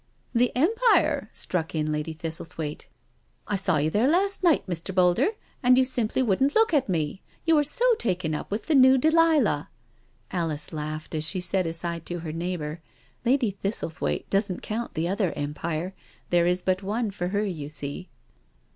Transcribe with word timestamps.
"The 0.33 0.51
Empire?" 0.55 1.29
struck 1.31 1.75
in 1.75 1.91
Lady 1.91 2.15
Thistlethwaite, 2.15 2.87
"I 3.45 3.55
saw 3.55 3.77
you 3.77 3.91
there 3.91 4.07
last 4.09 4.43
night, 4.43 4.65
Mr. 4.65 4.95
Boulder, 4.95 5.33
and 5.61 5.77
you 5.77 5.85
simply 5.85 6.23
wouldn't 6.23 6.55
look 6.55 6.73
at 6.73 6.89
me. 6.89 7.21
You 7.45 7.53
were 7.53 7.63
so 7.63 7.85
taken 7.99 8.33
up 8.33 8.49
with 8.49 8.65
the 8.65 8.73
new 8.73 8.97
Delilah...." 8.97 9.69
Alice 10.31 10.73
laughed, 10.73 11.13
as 11.13 11.23
she 11.29 11.39
said 11.39 11.67
aside 11.67 12.07
to 12.07 12.21
her 12.21 12.31
neighbour:" 12.33 12.81
Lady 13.25 13.55
Thistlethwaite 13.63 14.27
doesn't 14.31 14.63
count 14.63 14.95
the 14.95 15.07
other 15.07 15.33
Empire, 15.35 15.93
there 16.31 16.47
is 16.47 16.63
but 16.63 16.81
one 16.81 17.11
for 17.11 17.27
her, 17.27 17.45
you 17.45 17.69
see." 17.69 18.09